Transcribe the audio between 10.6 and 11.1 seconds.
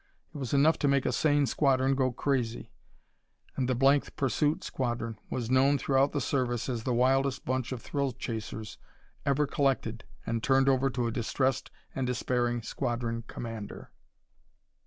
over to